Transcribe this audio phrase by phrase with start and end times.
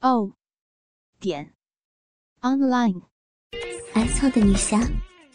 [0.00, 0.32] o
[1.18, 1.54] 点
[2.40, 3.02] online。
[3.94, 4.78] 挨操的女侠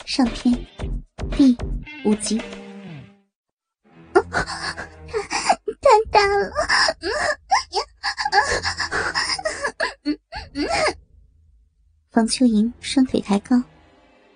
[0.05, 0.57] 上篇
[1.31, 1.57] 第
[2.05, 2.37] 五集。
[5.81, 6.49] 太大了！
[12.09, 13.61] 房秋莹双腿抬高，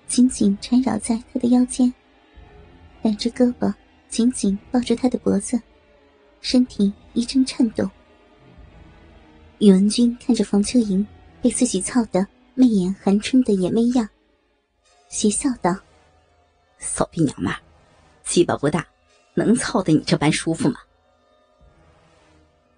[0.08, 1.94] 紧紧缠绕在他的腰间，
[3.02, 3.74] 两只胳膊
[4.10, 5.62] 紧紧抱住他的脖子，
[6.42, 7.90] 身体一阵颤抖。
[9.60, 11.06] 宇文君看着房秋莹
[11.42, 14.08] 被自己操得媚眼含春的野媚样，
[15.10, 15.76] 邪笑道
[16.78, 17.52] ：“骚逼娘们，
[18.24, 18.88] 鸡巴不大，
[19.34, 20.80] 能操得你这般舒服吗？”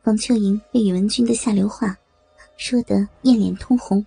[0.04, 1.98] 房秋莹被宇文君的下流话
[2.56, 4.06] 说得艳脸通红。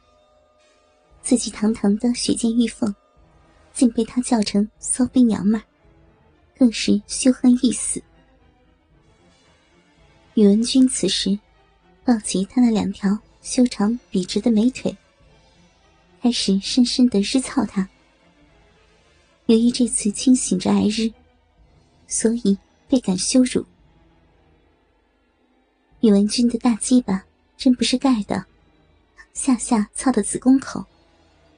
[1.20, 2.94] 自己堂堂的雪见玉凤，
[3.75, 5.60] 竟被他叫成骚逼娘们，
[6.56, 8.02] 更是羞恨欲死。
[10.34, 11.38] 宇文君此时
[12.05, 14.97] 抱起他那两条修长笔直的美腿，
[16.20, 17.89] 开始深深的日操他。
[19.47, 21.12] 由于这次清醒着挨日，
[22.06, 23.64] 所以倍感羞辱。
[26.00, 27.25] 宇文君的大鸡巴
[27.56, 28.47] 真不是盖的，
[29.34, 30.84] 下下操的子宫口。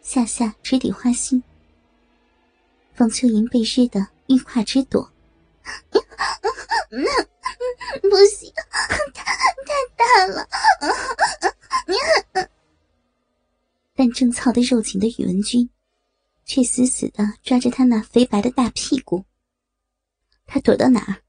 [0.03, 1.42] 下下直抵花心，
[2.92, 5.11] 方秋莹被日的欲跨直躲，
[8.03, 8.53] 不行，
[13.94, 15.70] 但正操的肉紧的宇文君，
[16.44, 19.24] 却死死的抓着他那肥白的大屁股。
[20.46, 21.23] 他躲到哪儿，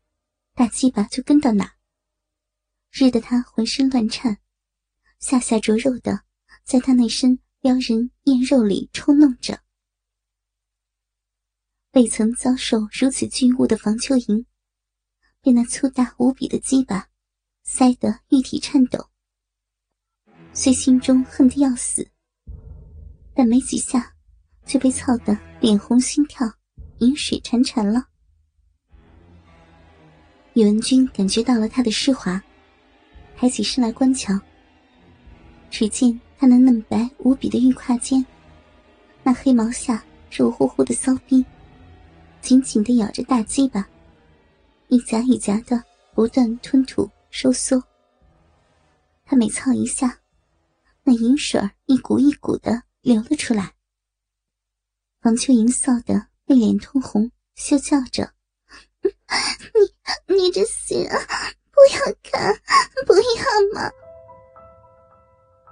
[0.53, 1.71] 大鸡巴就跟到哪儿，
[2.91, 4.39] 日得他浑身乱颤，
[5.19, 6.21] 下下着肉的
[6.63, 7.39] 在他那身。
[7.61, 9.59] 撩人艳肉里抽弄着，
[11.93, 14.45] 未曾遭受如此巨物的房秋莹，
[15.41, 17.09] 被那粗大无比的鸡巴
[17.65, 19.05] 塞得玉体颤抖。
[20.53, 22.07] 虽心中恨得要死，
[23.33, 24.13] 但没几下
[24.65, 26.49] 就被操得脸红心跳、
[26.99, 28.07] 饮水潺潺了。
[30.53, 32.41] 宇文君感觉到了他的湿滑，
[33.35, 34.39] 抬起身来观瞧，
[35.69, 36.17] 只见。
[36.37, 38.23] 他那嫩白无比的玉胯间，
[39.23, 41.45] 那黑毛下肉乎乎的骚逼，
[42.41, 43.87] 紧紧的咬着大鸡巴，
[44.89, 45.81] 一夹一夹的
[46.13, 47.83] 不断吞吐收缩。
[49.25, 50.19] 他每操一下，
[51.03, 53.73] 那银水一股一股的流了出来。
[55.23, 56.13] 王秋莹臊得
[56.45, 58.31] 泪脸通红，羞叫着
[59.03, 62.55] ：“你你这死人，不要看，
[63.05, 63.21] 不要
[63.73, 63.91] 嘛！”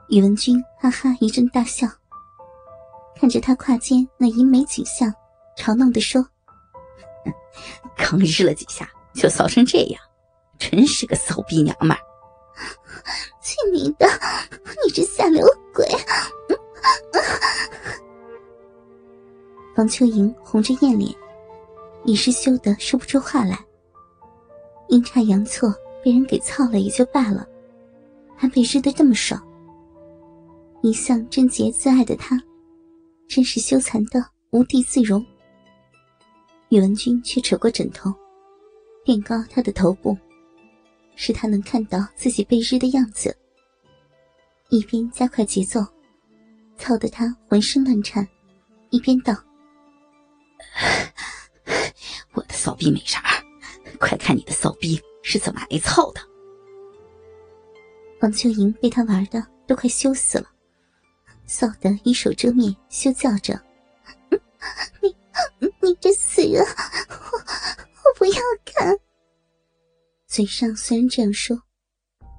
[0.10, 1.88] 宇文君哈哈一阵大笑，
[3.16, 5.10] 看着他胯间那淫美景象，
[5.56, 6.28] 嘲弄的说
[7.96, 10.04] ：“刚日了几下就骚成这样，
[10.72, 11.96] 真是个骚逼娘们！”
[13.44, 14.08] 去你的！
[14.86, 15.86] 你这下流鬼！
[19.76, 21.14] 房秋莹红着艳脸，
[22.06, 23.60] 已是羞得说不出话来。
[24.88, 25.74] 阴差阳错
[26.04, 27.46] 被人给操了也就罢了，
[28.36, 29.42] 还被日得这么爽。
[30.82, 32.40] 一向贞洁自爱的他，
[33.28, 35.26] 真是羞惭的无地自容。
[36.70, 38.14] 宇文君却扯过枕头，
[39.04, 40.16] 垫高他的头部，
[41.16, 43.36] 使他能看到自己被日的样子。
[44.70, 45.86] 一边加快节奏，
[46.78, 48.28] 操得他浑身乱颤，
[48.90, 49.36] 一边道
[52.34, 53.44] ：“我的骚逼美人儿，
[54.00, 56.22] 快看你的骚逼是怎么挨操的！”
[58.22, 60.50] 王秋莹被他玩的都快羞死了。
[61.46, 63.62] 臊得一手遮面，羞叫着：“，
[65.04, 65.13] 你
[70.34, 71.56] 嘴上虽然这样说，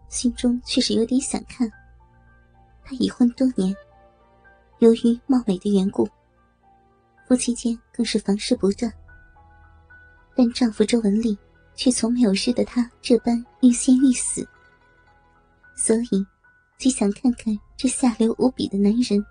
[0.08, 1.70] 心中却是有点想看。
[2.82, 3.72] 她已婚多年，
[4.80, 6.04] 由于貌美的缘故，
[7.28, 8.92] 夫妻间更是房事不断。
[10.34, 11.38] 但丈夫周文丽
[11.76, 14.44] 却从没有日得她这般欲仙欲死，
[15.76, 16.26] 所以。
[16.76, 19.24] 就想看看这下流无比的男人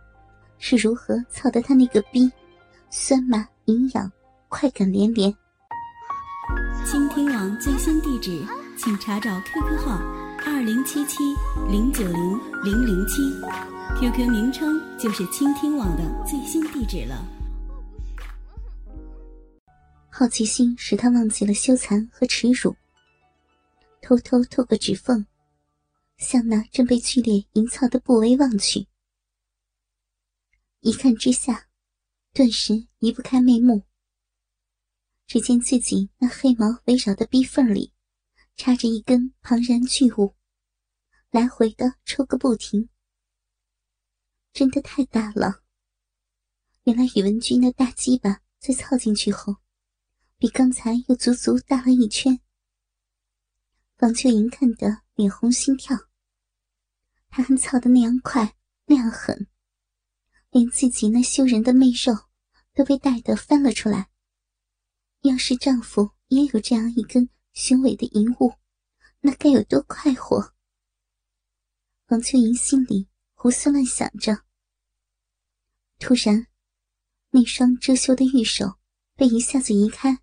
[0.60, 2.32] 是如何操得他那个逼
[2.90, 4.10] 酸麻营养
[4.48, 5.32] 快感连连。
[6.86, 8.46] 倾听网最新地址，
[8.78, 9.98] 请查找 QQ 号
[10.46, 11.18] 二零七七
[11.70, 13.22] 零九零零零七
[13.98, 17.26] ，QQ 名称就是倾听网的最新地址了。
[20.10, 22.76] 好奇心使他忘记了羞惭和耻辱，
[24.02, 25.26] 偷偷透过指缝，
[26.18, 28.88] 向那正被剧烈淫操的部位望去。
[30.82, 31.68] 一看之下，
[32.34, 33.84] 顿时移不开眉目。
[35.26, 37.92] 只见自己那黑毛围绕的逼缝里。
[38.56, 40.36] 插着一根庞然巨物，
[41.32, 42.88] 来回的抽个不停，
[44.54, 45.64] 真的太大了。
[46.84, 49.56] 原来宇文君的大鸡巴在操进去后，
[50.38, 52.40] 比刚才又足足大了一圈。
[54.02, 55.98] 王秋莹看得脸红心跳，
[57.30, 58.56] 他还操的那样快，
[58.86, 59.48] 那样狠，
[60.52, 62.14] 连自己那羞人的媚肉
[62.76, 64.12] 都被带得翻了出来。
[65.24, 67.28] 要是丈夫也有这样一根。
[67.54, 68.56] 雄伟的淫物，
[69.22, 70.56] 那该有多快活！
[72.08, 74.36] 王秋莹心里胡思乱想着。
[76.00, 76.48] 突然，
[77.30, 78.80] 那双遮羞的玉手
[79.16, 80.18] 被一下子移开，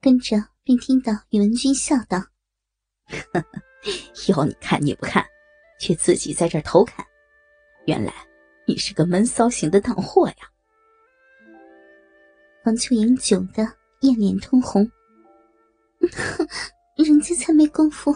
[0.00, 2.24] 跟着便听到宇文君笑道
[4.28, 5.26] ：“要你看你不看，
[5.80, 7.04] 却自己在这儿偷看，
[7.86, 8.14] 原来
[8.64, 10.50] 你是个闷骚型的荡货呀！”
[12.66, 13.62] 王秋莹窘得
[14.00, 14.90] 艳脸通红。
[16.98, 18.12] 人家才没工夫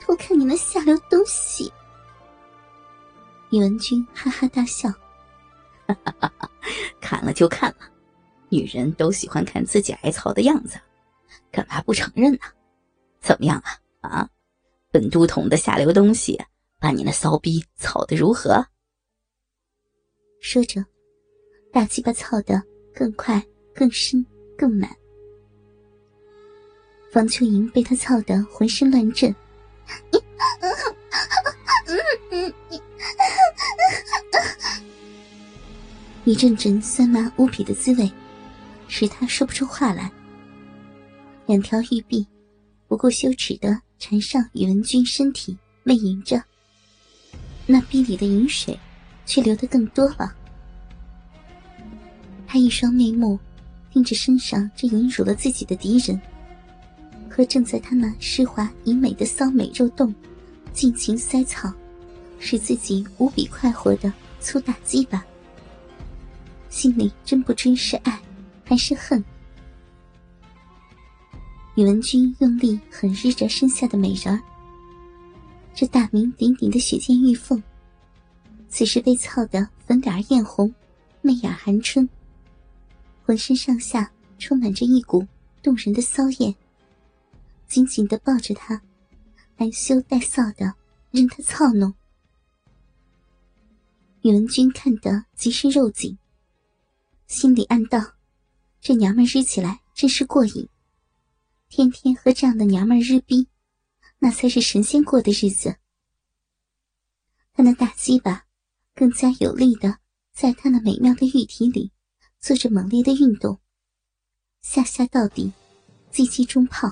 [0.00, 1.70] 偷看你那下流东西。
[3.50, 4.88] 宇文君哈哈大笑，
[5.86, 6.50] 哈哈哈哈
[6.98, 7.90] 看了就看了，
[8.48, 10.80] 女人都喜欢看自己挨操的样子，
[11.52, 12.38] 干嘛不承认呢？
[13.20, 13.62] 怎么样
[14.00, 14.08] 啊？
[14.08, 14.30] 啊，
[14.90, 16.42] 本都统的下流东西，
[16.78, 18.64] 把你那骚逼操的如何？
[20.40, 20.82] 说着，
[21.70, 22.62] 大鸡巴操的
[22.94, 23.44] 更快、
[23.80, 24.22] 更深、
[24.58, 24.94] 更满。
[27.10, 29.34] 房秋莹被他操得浑身乱震，
[36.26, 38.12] 一阵阵酸麻无比的滋味，
[38.86, 40.12] 使他说不出话来。
[41.46, 42.28] 两条玉臂
[42.86, 46.44] 不顾羞耻的缠上宇文君身体，媚淫着。
[47.66, 48.78] 那臂里的淫水
[49.24, 50.36] 却流得更多了。
[52.46, 53.38] 他一双媚目
[53.92, 56.20] 盯着身上这淫辱了自己的敌人。
[57.28, 60.12] 和正在他那湿滑淫美的骚美肉洞，
[60.72, 61.72] 尽情塞草，
[62.40, 65.24] 使自己无比快活的粗大鸡巴，
[66.68, 68.20] 心里真不知是爱
[68.64, 69.24] 还是恨。
[71.76, 74.40] 宇文君用力狠日着身下的美人儿，
[75.72, 77.62] 这大名鼎鼎的雪见玉凤，
[78.68, 80.74] 此时被操得粉脸艳红，
[81.22, 82.06] 媚眼含春，
[83.30, 84.10] 浑身上下
[84.40, 85.24] 充满着一股
[85.62, 86.52] 动人的骚艳。
[87.68, 88.82] 紧紧的抱着他，
[89.56, 90.74] 含羞带臊的
[91.12, 91.94] 任他操弄。
[94.22, 96.18] 宇文君看得极是肉紧，
[97.28, 98.00] 心里暗道：
[98.80, 100.68] 这娘们日起来真是过瘾。
[101.68, 103.46] 天天和这样的娘们日逼，
[104.18, 105.76] 那才是神仙过的日子。
[107.52, 108.46] 他那大鸡巴
[108.92, 110.00] 更加有力的
[110.32, 111.92] 在他那美妙的玉体里
[112.40, 113.58] 做着猛烈的运动，
[114.62, 115.52] 下下到底，
[116.10, 116.90] 击击中炮。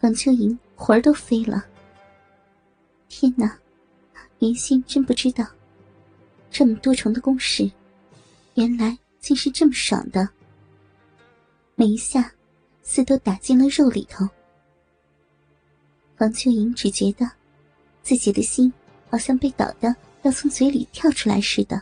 [0.00, 1.64] 王秋莹魂儿都飞了。
[3.08, 3.56] 天哪，
[4.40, 5.46] 云心真不知道，
[6.50, 7.70] 这么多重的攻势，
[8.54, 10.28] 原来竟是这么爽的。
[11.76, 12.32] 每一下，
[12.82, 14.28] 似都打进了肉里头。
[16.18, 17.30] 王秋莹只觉得，
[18.02, 18.72] 自己的心
[19.08, 21.80] 好像被捣的要从嘴里跳出来似的。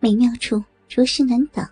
[0.00, 1.68] 美妙处着实难挡，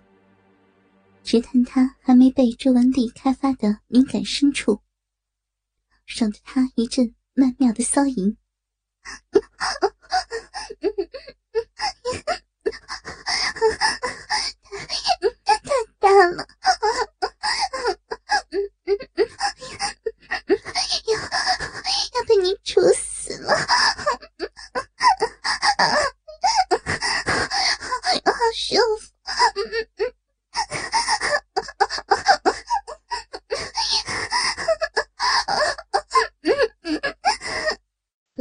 [1.23, 4.81] 直探他还没被周文丽开发的敏感深处。
[6.07, 8.37] 爽得他一阵曼妙的骚淫，
[15.63, 16.47] 太大了，
[21.07, 23.57] 要要被你处死了，
[28.25, 29.13] 好舒服。